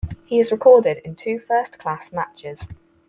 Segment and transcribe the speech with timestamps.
[0.25, 2.57] He is recorded in two first-class matches.